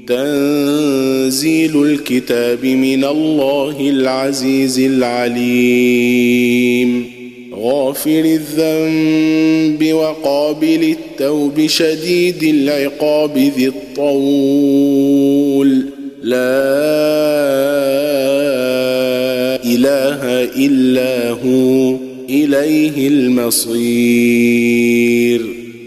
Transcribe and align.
تنزيل 0.07 1.83
الكتاب 1.83 2.65
من 2.65 3.03
الله 3.03 3.75
العزيز 3.79 4.79
العليم. 4.79 7.18
غافر 7.61 8.39
الذنب 8.39 9.93
وقابل 9.93 10.95
التوب 10.97 11.67
شديد 11.67 12.43
العقاب 12.43 13.37
ذي 13.37 13.67
الطول. 13.67 14.89
لا 16.23 16.39
إله 19.65 20.43
إلا 20.65 21.29
هو 21.29 21.95
إليه 22.29 23.07
المصير. 23.07 24.39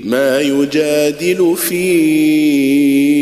ما 0.05 0.41
يجادل 0.41 1.55
في 1.57 3.22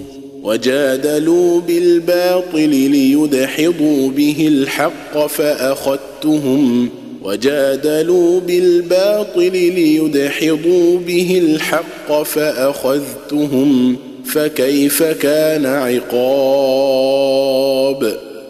وجادلوا 0.43 1.61
بالباطل 1.61 2.69
ليدحضوا 2.69 4.09
به 4.09 4.47
الحق 4.47 5.27
فأخذتهم 5.27 6.89
وجادلوا 7.23 8.39
بالباطل 8.39 9.51
ليدحضوا 9.51 10.99
به 10.99 11.41
الحق 11.43 12.23
فأخذتهم 12.23 13.97
فكيف 14.25 15.03
كان 15.03 15.65
عقاب 15.65 17.11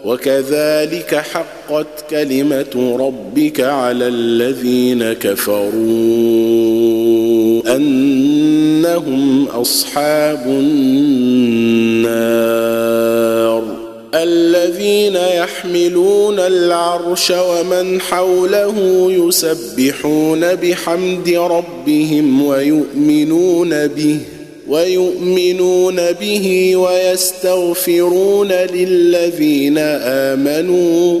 وكذلك 0.04 1.14
حقت 1.14 2.10
كلمة 2.10 2.96
ربك 3.00 3.60
على 3.60 4.08
الذين 4.08 5.12
كفروا 5.12 6.81
أنهم 7.66 9.48
أصحاب 9.48 10.46
النار 10.46 12.02
الذين 14.14 15.16
يحملون 15.16 16.38
العرش 16.38 17.30
ومن 17.30 18.00
حوله 18.00 19.06
يسبحون 19.12 20.54
بحمد 20.54 21.28
ربهم 21.28 22.42
ويؤمنون 22.42 23.86
به 23.86 24.18
ويؤمنون 24.68 25.96
به 26.20 26.76
ويستغفرون 26.76 28.52
للذين 28.52 29.78
آمنوا 29.78 31.20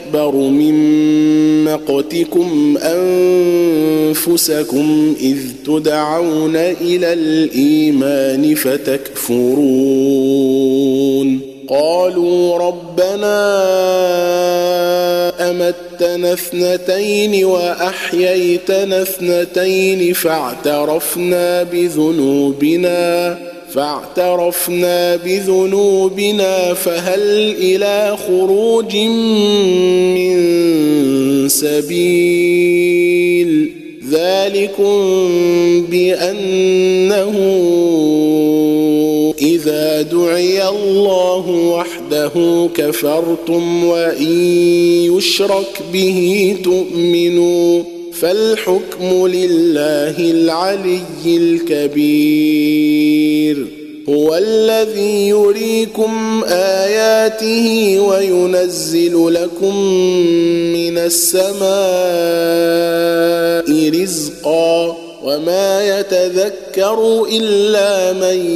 من 0.17 0.75
مقتكم 1.63 2.77
أنفسكم 4.07 5.15
إذ 5.21 5.37
تدعون 5.65 6.55
إلى 6.55 7.13
الإيمان 7.13 8.55
فتكفرون. 8.55 9.91
قالوا 11.69 12.57
ربنا 12.57 13.51
أمتنا 15.49 16.33
اثنتين 16.33 17.45
وأحييتنا 17.45 19.01
اثنتين 19.01 20.13
فاعترفنا 20.13 21.63
بذنوبنا. 21.63 23.37
فاعترفنا 23.73 25.15
بذنوبنا 25.15 26.73
فهل 26.73 27.55
إلى 27.57 28.17
خروج 28.27 28.95
من 30.15 30.39
سبيل 31.49 33.01
ذلكم 34.11 34.95
بأنه 35.89 37.35
إذا 39.41 40.01
دعي 40.01 40.69
الله 40.69 41.49
وحده 41.49 42.69
كفرتم 42.75 43.83
وإن 43.83 44.31
يشرك 45.17 45.81
به 45.93 46.55
تؤمنوا 46.63 47.83
فالحكم 48.21 49.27
لله 49.27 50.15
العلي 50.19 51.01
الكبير. 51.25 53.21
هو 54.09 54.35
الذي 54.35 55.27
يريكم 55.27 56.43
آياته 56.47 57.99
وينزل 57.99 59.33
لكم 59.33 59.75
من 60.73 60.97
السماء 60.97 61.61
رزقا 64.01 64.97
وما 65.23 65.99
يتذكر 65.99 67.27
إلا 67.31 68.13
من 68.13 68.51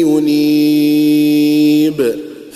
ينيب 0.00 0.91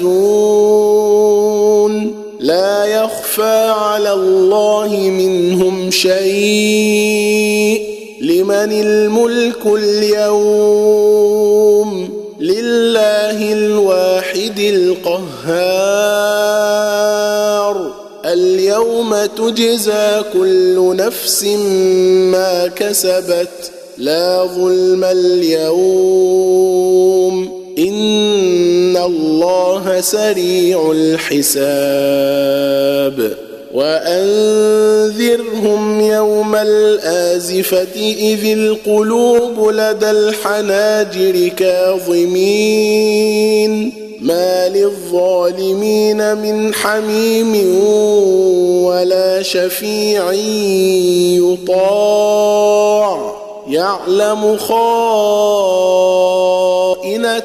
بارزون 0.00 1.18
لا 2.40 2.84
يخفى 2.84 3.72
على 3.78 4.12
الله 4.12 4.96
منهم 4.96 5.90
شيء. 5.90 6.18
لمن 8.20 8.72
الملك 8.72 9.66
اليوم؟ 9.66 10.88
لله 12.40 13.52
الواحد 13.52 14.58
القهار. 14.58 15.68
اليوم 18.24 19.16
تجزى 19.36 20.22
كل 20.32 20.96
نفس 20.96 21.44
ما 21.44 22.66
كسبت. 22.66 23.70
لا 23.98 24.44
ظلم 24.44 25.04
اليوم. 25.04 26.38
ان 27.78 28.96
الله 28.96 30.00
سريع 30.00 30.92
الحساب 30.94 32.18
وانذرهم 33.74 35.20
يوم 36.00 36.54
الازفه 36.54 38.14
اذ 38.18 38.44
القلوب 38.46 39.68
لدى 39.68 40.10
الحناجر 40.10 41.48
كاظمين 41.48 42.88
ما 44.20 44.68
للظالمين 44.68 46.36
من 46.36 46.74
حميم 46.74 47.80
ولا 48.84 49.42
شفيع 49.42 50.32
يطاع 51.62 53.37
يعلم 53.68 54.56
خائنة 54.56 54.78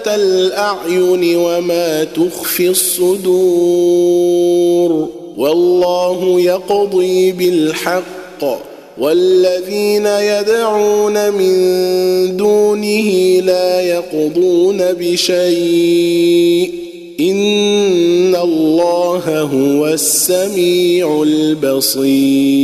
الأعين 0.08 1.38
وما 1.38 2.04
تخفي 2.04 2.70
الصدور 2.70 4.04
والله 5.38 6.42
يقضي 6.42 7.32
بالحق 7.32 8.64
والذين 8.98 10.06
يدعون 10.06 11.32
من 11.32 12.38
دونه 12.38 13.40
لا 13.42 13.82
يقضون 13.82 14.78
بشيء 14.78 16.74
إن 17.20 18.36
الله 18.36 19.42
هو 19.42 19.88
السميع 19.88 21.24
البصير 21.24 22.64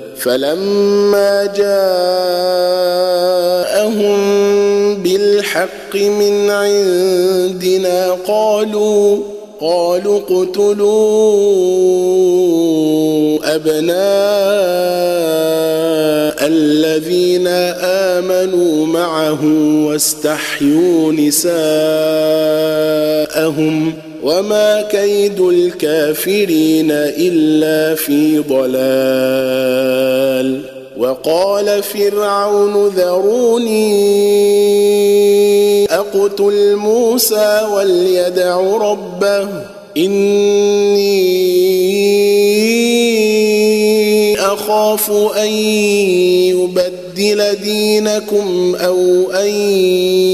فلما 0.23 1.45
جاءهم 1.45 1.81
بالحق 5.03 5.95
من 5.95 6.49
عندنا 6.49 8.17
قالوا 8.27 9.17
قالوا 9.61 10.19
اقتلوا 10.19 10.91
أبناء 13.55 14.01
الذين 16.47 17.47
آمنوا 18.17 18.85
معه 18.85 19.39
واستحيوا 19.85 21.11
نساءهم. 21.11 21.53
وما 24.23 24.81
كيد 24.81 25.39
الكافرين 25.39 26.91
إلا 26.91 27.95
في 27.95 28.39
ضلال. 28.39 29.81
وقال 30.97 31.83
فرعون 31.83 32.87
ذروني 32.87 33.91
أقتل 35.85 36.75
موسى 36.75 37.67
وليدع 37.73 38.61
ربه 38.61 39.47
إني 39.97 41.60
اخاف 44.71 45.11
أن 45.37 45.51
يبدل 46.55 47.55
دينكم 47.63 48.75
أو 48.75 49.31
أن 49.31 49.47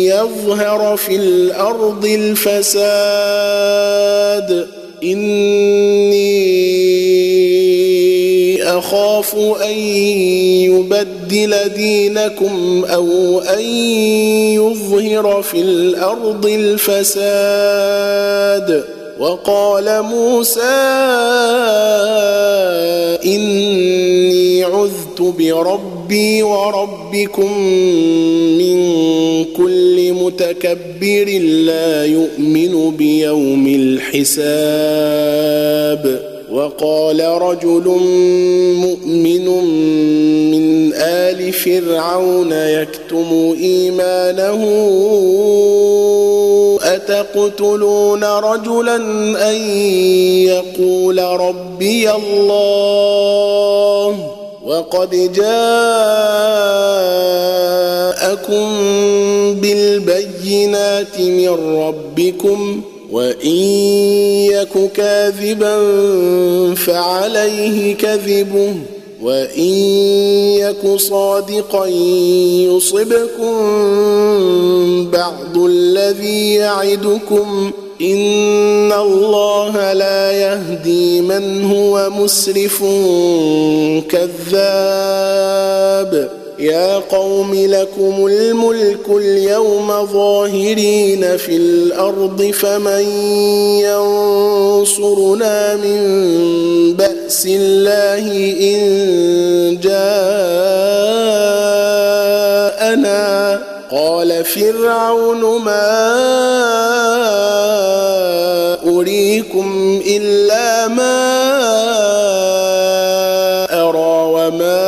يظهر 0.05 0.97
في 0.97 1.15
الأرض 1.15 2.05
الفساد. 2.05 2.77
إني 5.03 6.27
أخاف 8.63 9.35
أن 9.65 9.77
يبدل 10.69 11.69
دينكم 11.75 12.85
أو 12.85 13.39
أن 13.39 13.61
يظهر 14.53 15.41
في 15.41 15.61
الأرض 15.61 16.45
الفساد. 16.45 17.77
وقال 19.19 20.01
موسى 20.01 20.61
إني 23.25 24.63
عذت 24.63 25.21
بربي 25.21 26.43
وربكم 26.43 27.61
من 28.57 28.77
كل 29.45 30.13
متكبر 30.13 31.39
لا 31.41 32.05
يؤمن 32.05 32.91
بيوم 32.97 33.67
الحساب. 33.67 34.37
وقال 36.51 37.19
رجل 37.19 37.87
مؤمن 38.75 39.47
من 40.51 40.93
آل 40.93 41.53
فرعون 41.53 42.51
يكتم 42.51 43.55
إيمانه 43.61 44.61
اتقتلون 47.09 48.23
رجلا 48.23 48.95
أن 49.49 49.55
يقول 50.45 51.19
ربي 51.19 52.11
الله 52.11 53.27
وقد 54.63 55.09
جاءكم 55.33 55.47
بالبينات 59.61 61.19
من 61.19 61.49
ربكم 61.79 62.81
وإن 63.11 63.57
يك 64.51 64.91
كاذبا 64.95 65.75
فعليه 66.75 67.95
كذبه 67.95 68.75
وإن 69.21 69.73
يك 70.59 70.95
صادقا 70.95 71.85
يصبكم 72.65 73.55
بعض 75.11 75.57
الذي 75.57 76.53
يعدكم 76.53 77.71
إن 78.01 78.91
الله 78.91 79.93
لا 79.93 80.31
يهدي 80.31 81.21
من 81.21 81.63
هو 81.63 82.09
مسرف 82.09 82.83
كذاب. 84.09 85.57
يا 86.59 86.95
قوم 86.97 87.55
لكم 87.55 88.25
الملك 88.25 89.09
اليوم 89.09 90.05
ظاهرين 90.13 91.37
في 91.37 91.55
الأرض 91.57 92.41
فمن 92.41 93.03
ينصرنا 94.77 95.75
من 95.75 96.93
بأس 96.93 97.06
بأس 97.27 97.43
الله 97.45 98.23
إن 98.61 98.79
جاءنا. 99.83 100.07
قال 103.91 104.45
فرعون 104.45 105.61
ما 105.61 106.07
أريكم 108.87 110.01
إلا 110.07 110.87
ما 110.87 111.19
أرى 113.71 114.17
وما 114.35 114.87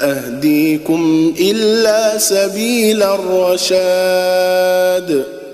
أهديكم 0.00 1.34
إلا 1.40 2.18
سبيل 2.18 3.02
الرشاد. 3.02 4.58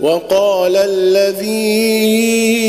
وقال 0.01 0.77
الذي 0.77 2.64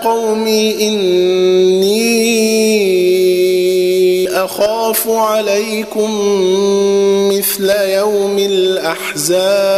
يا 0.00 0.08
قوم 0.08 0.46
إني 0.80 1.90
أخاف 4.44 5.08
عليكم 5.08 6.10
مثل 7.28 7.70
يوم 7.70 8.38
الأحزاب 8.38 9.70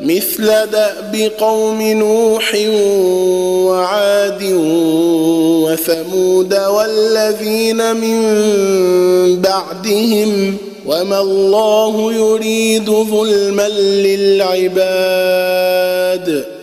مثل 0.00 0.46
دأب 0.46 1.32
قوم 1.38 1.82
نوح 1.82 2.54
وعاد 3.68 4.42
وثمود 5.62 6.54
والذين 6.54 7.96
من 7.96 8.22
بعدهم 9.40 10.56
وما 10.86 11.20
الله 11.20 12.12
يريد 12.12 12.90
ظلما 12.90 13.68
للعباد. 14.48 15.22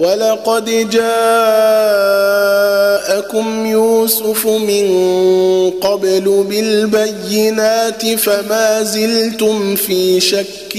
ولقد 0.00 0.90
جاءكم 0.90 1.66
يوسف 3.66 4.46
من 4.46 4.90
قبل 5.70 6.44
بالبينات 6.48 8.06
فما 8.06 8.82
زلتم 8.82 9.74
في 9.76 10.20
شك 10.20 10.76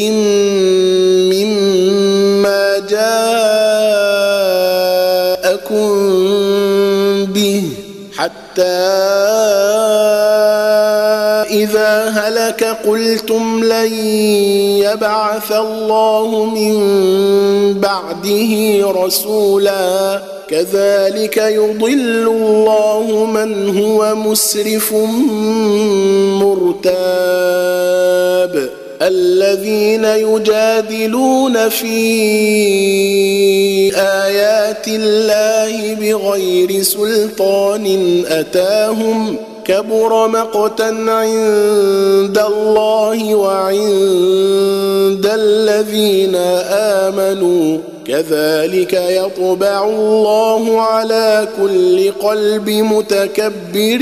مما 1.32 2.80
جاءكم 2.90 3.12
به 7.26 7.64
حتى 8.18 8.92
قلتم 12.88 13.64
لن 13.64 13.94
يبعث 14.84 15.52
الله 15.52 16.46
من 16.46 16.74
بعده 17.80 18.82
رسولا. 19.06 20.22
كذلك 20.50 21.38
يضل 21.38 22.28
الله 22.28 23.26
من 23.34 23.78
هو 23.78 24.16
مسرف 24.16 24.94
مرتاب. 26.44 28.70
الذين 29.02 30.06
يجادلون 30.06 31.70
في 31.70 32.02
آيات 33.96 34.88
الله 34.88 35.94
بغير 35.94 36.84
سلطان 36.84 38.24
أتاهم 38.28 39.36
كبر 39.66 40.28
مقتا 40.28 41.06
عند 41.08 42.38
الله 42.38 43.36
وعند 43.36 45.32
الذين 45.34 46.36
آمنوا. 46.72 47.78
كذلك 48.08 48.94
يطبع 48.94 49.86
الله 49.86 50.82
على 50.82 51.48
كل 51.62 52.12
قلب 52.12 52.70
متكبر 52.70 54.02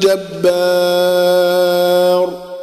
جبار. 0.00 2.41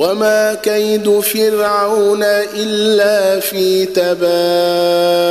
وما 0.00 0.54
كيد 0.54 1.20
فرعون 1.20 2.22
إلا 2.54 3.40
في 3.40 3.86
تباب. 3.86 5.30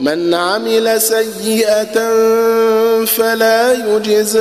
من 0.00 0.34
عمل 0.34 1.00
سيئة 1.00 1.94
فلا 3.04 3.72
يجزى 3.72 4.40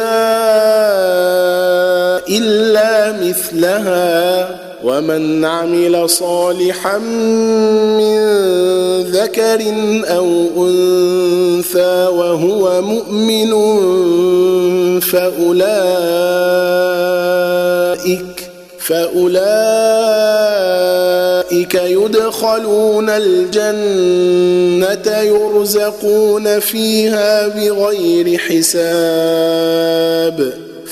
إلا 2.30 3.12
مثلها 3.12 4.50
ومن 4.84 5.46
عمل 5.46 6.10
صالحا 6.10 6.98
من 6.98 8.18
ذكر 9.02 9.74
أو 10.06 10.50
أنثى 10.58 12.08
وهو 12.08 12.82
مؤمن 12.82 13.52
فأولئك 15.00 16.38
فأولئك 18.80 20.57
يدخلون 21.74 23.10
الجنة 23.10 24.78
يرزقون 25.18 26.60
فيها 26.60 27.48
بغير 27.48 28.38
حساب. 28.38 29.88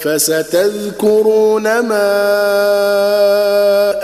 فستذكرون 0.00 1.62
ما 1.62 2.10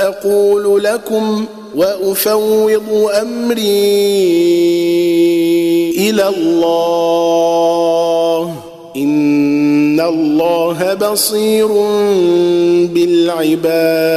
أقول 0.08 0.84
لكم 0.84 1.44
وأفوض 1.76 3.10
أمري 3.22 4.26
إلى 5.98 6.28
الله. 6.28 7.66
إن 8.96 10.00
الله 10.00 10.94
بصير 10.94 11.68
بالعباد. 12.94 14.16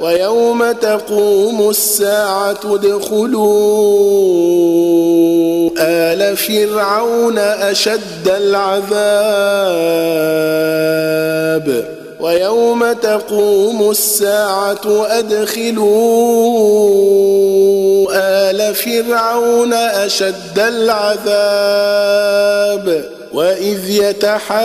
ويوم 0.00 0.72
تقوم 0.72 1.70
الساعة 1.70 2.60
ادخلوا 2.64 3.90
آل 5.78 6.36
فرعون 6.36 7.38
أشد 7.38 8.28
العذاب. 8.28 8.80
ويوم 12.20 12.92
تقوم 12.92 13.90
الساعة 13.90 15.06
أدخلوا 15.06 15.90
آل 18.12 18.74
فرعون 18.74 19.72
أشد 19.72 20.58
العذاب. 20.58 21.20
وإذ 23.32 23.90
يتحاجون 23.90 24.60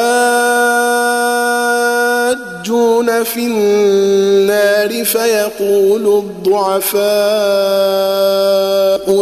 في 3.23 3.39
النار 3.39 5.05
فيقول 5.05 6.07
الضعفاء 6.17 7.05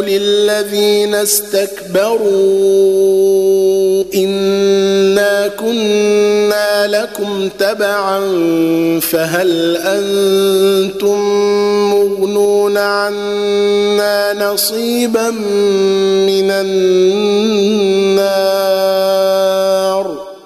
للذين 0.01 1.15
استكبروا 1.15 2.23
إنا 4.15 5.47
كنا 5.47 6.72
لكم 6.87 7.49
تبعا 7.59 8.19
فهل 8.99 9.77
أنتم 9.77 11.19
مغنون 11.91 12.77
عنا 12.77 14.33
نصيبا 14.51 15.29
من 15.29 16.51
النار؟ 16.51 17.83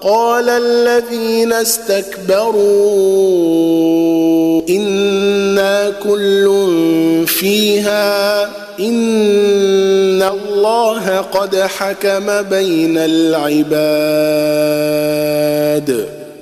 قال 0.01 0.49
الذين 0.49 1.53
استكبروا 1.53 2.57
إنا 4.69 5.89
كل 6.03 6.47
فيها 7.27 8.43
إن 8.79 10.23
الله 10.23 11.17
قد 11.17 11.55
حكم 11.55 12.41
بين 12.41 12.97
العباد. 12.97 13.87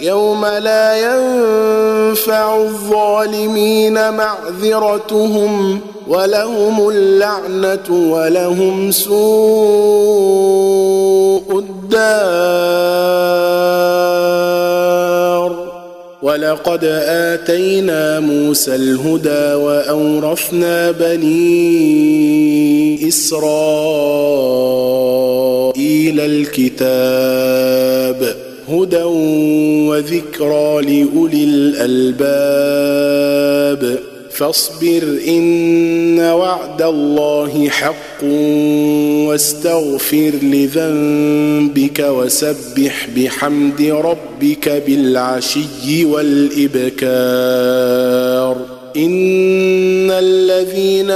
يوم 0.00 0.46
لا 0.46 0.96
ينفع 0.96 2.56
الظالمين 2.56 4.10
معذرتهم 4.14 5.80
ولهم 6.08 6.88
اللعنة 6.88 8.10
ولهم 8.12 8.90
سوء 8.90 9.18
الدار. 11.58 12.38
ولقد 16.22 16.84
آتينا 17.08 18.20
موسى 18.20 18.74
الهدى 18.74 19.54
وأورثنا 19.54 20.90
بني 20.90 22.28
إسرائيل 23.08 23.40
الكتاب. 26.20 27.68
هدى 28.70 29.02
وذكرى 29.88 30.82
لأولي 30.82 31.44
الألباب. 31.44 32.18
فاصبر 34.30 35.18
إن 35.28 36.20
وعد 36.20 36.82
الله 36.82 37.68
حق 37.68 38.24
واستغفر 39.28 40.32
لذنبك 40.42 42.00
وسبح 42.00 43.08
بحمد 43.16 43.82
ربك 43.82 44.82
بالعشي 44.86 46.04
والإبكار. 46.04 46.96
إن 48.96 49.37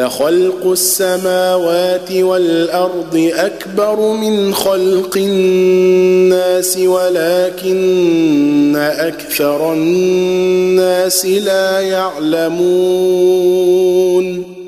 لخلق 0.00 0.66
السماوات 0.66 2.12
والأرض 2.12 3.30
أكبر 3.34 4.12
من 4.12 4.54
خلق 4.54 5.16
الناس 5.16 6.78
ولكن 6.78 8.76
أكثر 8.76 9.72
الناس 9.72 11.26
لا 11.26 11.80
يعلمون. 11.80 13.40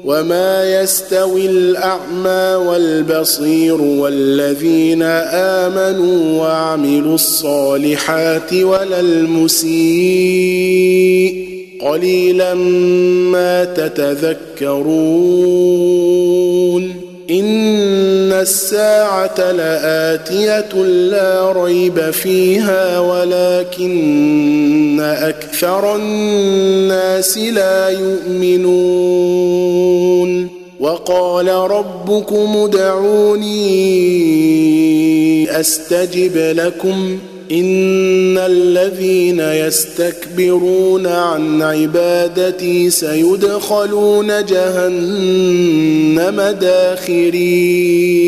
وما 0.04 0.82
يستوي 0.82 1.46
الأعمى 1.46 2.66
والبصير 2.66 3.82
والذين 3.82 5.02
آمنوا 5.32 6.42
وعملوا 6.42 7.14
الصالحات 7.14 8.52
ولا 8.54 9.00
المسيء. 9.00 9.72
قليلا 11.82 12.54
ما 13.34 13.64
تتذكرون. 13.64 14.82
إن 17.30 18.32
الساعة 18.32 19.52
لآتية 19.52 20.82
لا 20.84 21.52
ريب 21.52 22.10
فيها 22.10 23.00
ولكن 23.00 25.00
أكثر 25.00 25.96
الناس 25.96 27.38
لا 27.38 27.88
يؤمنون. 27.88 29.52
وقال 30.80 31.48
ربكم 31.48 32.56
ادعوني 32.56 33.62
أستجب 35.60 36.36
لكم. 36.36 37.18
إن 37.50 38.38
الذين 38.38 39.40
يستكبرون 39.40 41.06
عن 41.06 41.62
عبادتي 41.62 42.90
سيدخلون 42.90 44.44
جهنم 44.44 46.40
داخرين. 46.60 48.22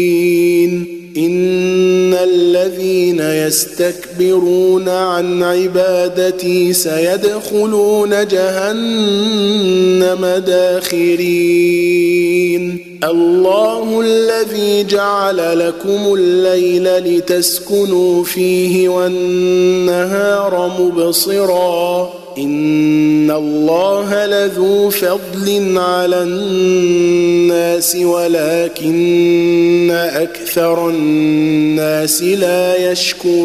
إن 1.16 2.14
الذين 2.14 3.20
يستكبرون 3.20 4.88
عن 4.88 5.42
عبادتي 5.42 6.72
سيدخلون 6.72 8.26
جهنم 8.26 10.26
داخرين. 10.46 12.93
الله 13.04 14.00
الذي 14.00 14.84
جعل 14.84 15.68
لكم 15.68 16.14
الليل 16.14 16.98
لتسكنوا 16.98 18.24
فيه 18.24 18.88
والنهار 18.88 20.72
مبصرا. 20.80 22.12
إن 22.38 23.30
الله 23.30 24.26
لذو 24.26 24.90
فضل 24.90 25.78
على 25.78 26.22
الناس 26.22 27.96
ولكن 27.96 29.90
أكثر 29.90 30.88
الناس 30.88 32.22
لا 32.22 32.92
يشكرون. 32.92 33.44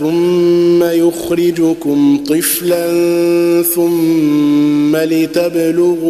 ثم 0.00 0.82
يخرجكم 0.82 2.24
طفلا 2.28 2.86
ثم 3.62 4.96
لتبلغوا 4.96 6.00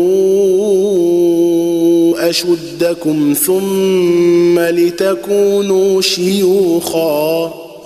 أشدكم 2.31 3.35
ثم 3.47 4.59
لتكونوا 4.59 6.01
شيوخا 6.01 7.70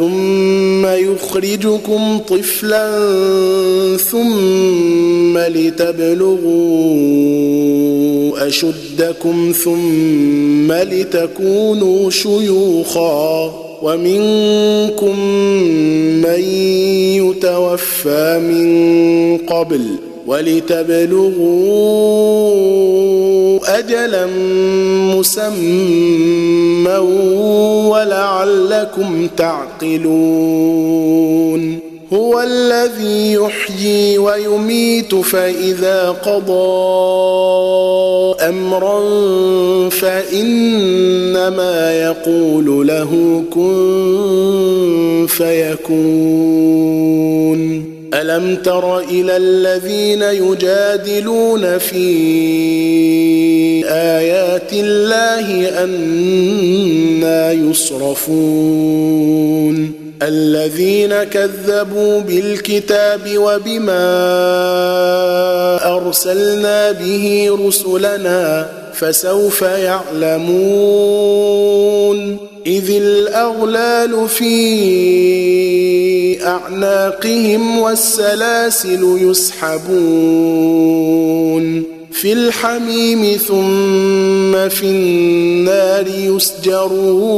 ثم 0.00 0.86
يخرجكم 0.86 2.18
طفلا 2.18 2.86
ثم 3.96 5.38
لتبلغوا 5.38 6.40
أشدكم 8.46 9.52
ثم 9.64 10.72
لتكونوا 10.72 12.10
شيوخا 12.10 13.52
ومنكم 13.82 15.20
من 16.22 16.40
يتوفى 17.20 18.38
من 18.38 19.38
قبل 19.38 20.09
ولتبلغوا 20.26 21.78
اجلا 23.78 24.26
مسمى 25.16 26.98
ولعلكم 27.88 29.28
تعقلون. 29.36 31.10
هو 32.12 32.40
الذي 32.40 33.32
يحيي 33.32 34.18
ويميت 34.18 35.14
فإذا 35.14 36.10
قضى 36.10 36.50
امرا 38.48 39.00
فإنما 39.88 41.12
يقول 42.02 42.86
له 42.86 43.42
كن 43.50 45.26
فيكون. 45.28 46.99
الم 48.30 48.56
تر 48.56 48.98
إلى 48.98 49.36
الذين 49.36 50.22
يجادلون 50.22 51.78
في 51.78 52.06
ايات 53.88 54.72
الله 54.72 55.68
أنا 55.84 57.52
يصرفون 57.52 58.80
الذين 60.22 61.24
كذبوا 61.24 62.20
بالكتاب 62.20 63.20
وبما 63.36 64.06
ارسلنا 65.96 66.92
به 66.92 67.58
رسلنا 67.66 68.68
فسوف 68.94 69.62
يعلمون 69.62 70.90
إذ 72.66 72.90
الأغلال 72.90 74.28
في 74.28 74.56
أعناقهم 76.46 77.78
والسلاسل 77.78 79.18
يسحبون 79.20 79.90
في 82.12 82.32
الحميم 82.32 83.36
ثم 83.36 84.68
في 84.68 84.84
النار 84.84 86.06
يسجرون 86.08 87.30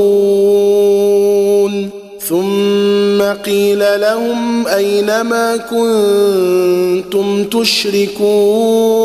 ثم 2.29 3.23
قيل 3.23 3.79
لهم 4.01 4.67
أين 4.67 5.21
ما 5.21 5.57
كنتم 5.57 7.45
تشركون 7.45 9.03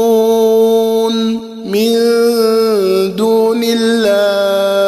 من 1.66 1.94
دون 3.16 3.64
الله 3.64 4.87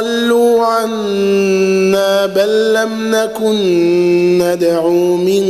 ضلوا 0.00 0.64
عنا 0.64 2.26
بل 2.26 2.74
لم 2.74 3.14
نكن 3.14 3.58
ندعو 4.38 5.16
من 5.16 5.44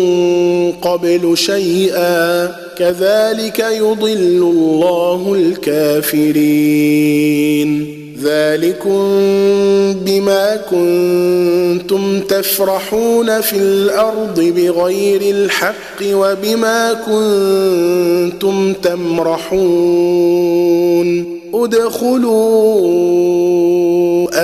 قبل 0.82 1.32
شيئا 1.34 2.50
كذلك 2.76 3.58
يضل 3.58 4.52
الله 4.56 5.34
الكافرين. 5.38 6.90
ذلكم 8.22 9.00
بما 9.94 10.56
كنتم 10.70 12.20
تفرحون 12.20 13.40
في 13.40 13.56
الأرض 13.56 14.40
بغير 14.40 15.20
الحق 15.20 16.02
وبما 16.02 16.92
كنتم 16.92 18.72
تمرحون. 18.72 19.60
ادخلوا 21.54 22.80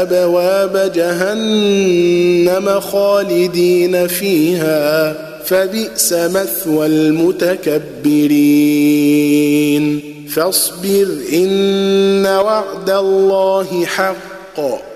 أبواب 0.02 0.92
جهنم 0.94 2.80
خالدين 2.80 4.06
فيها 4.06 5.14
فبئس 5.44 6.12
مثوى 6.12 6.86
المتكبرين. 6.86 7.76
فاصبر 10.28 11.08
إن 11.32 12.26
وعد 12.26 12.90
الله 12.90 13.84
حق. 13.84 14.95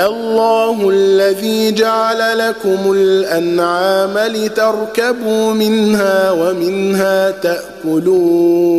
الله 0.00 0.90
الذي 0.90 1.72
جعل 1.72 2.38
لكم 2.38 2.92
الأنعام 2.92 4.18
لتركبوا 4.18 5.52
منها 5.52 6.30
ومنها 6.30 7.30
تأكلون 7.30 8.76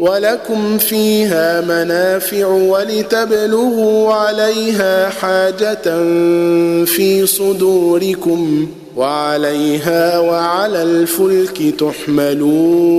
ولكم 0.00 0.78
فيها 0.78 1.60
منافع 1.60 2.46
ولتبلغوا 2.46 4.14
عليها 4.14 5.08
حاجة 5.08 5.82
في 6.84 7.26
صدوركم 7.26 8.66
وعليها 8.96 10.18
وعلى 10.18 10.82
الفلك 10.82 11.74
تحملون 11.78 12.90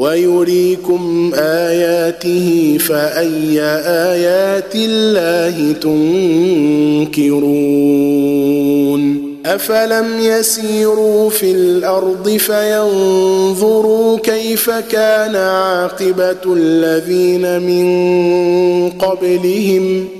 ويريكم 0.00 1.32
آياته 1.34 2.78
فأي 2.80 3.60
آيات 3.86 4.74
الله 4.74 5.72
تنكرون 5.72 7.40
أفلم 9.46 10.06
يسيروا 10.20 11.30
في 11.30 11.52
الأرض 11.52 12.28
فينظروا 12.28 14.18
كيف 14.18 14.70
كان 14.70 15.36
عاقبة 15.36 16.54
الذين 16.56 17.62
من 17.62 18.90
قبلهم 18.90 20.19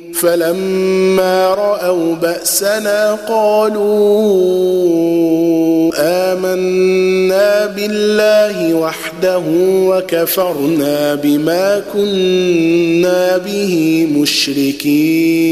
فلما 0.21 1.53
رأوا 1.53 2.15
بأسنا 2.15 3.17
قالوا 3.29 4.61
آمنا 5.95 7.65
بالله 7.65 8.73
وحده 8.73 9.43
وكفرنا 9.89 11.15
بما 11.15 11.83
كنا 11.93 13.37
به 13.37 14.07
مشركين. 14.15 15.51